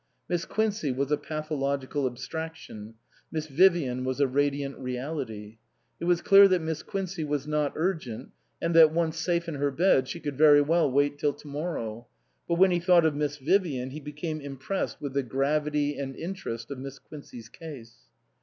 [0.27, 2.95] Miss Quincey was a pathological abstraction,
[3.31, 5.59] Miss Vivian was a radiant reality;
[5.99, 8.29] it was clear that Miss Quincey was not urgent,
[8.59, 12.07] and that once safe in her bed she could very well wait till to morrow;
[12.47, 16.71] but when he thought of Miss Vivian he became impressed with the gravity and interest
[16.71, 18.07] of Miss Quincey's case.